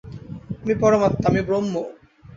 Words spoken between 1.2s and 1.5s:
আমি